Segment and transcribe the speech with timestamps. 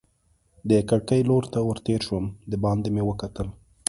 [0.69, 3.47] د کړکۍ لور ته ور تېر شوم، دباندې مې وکتل.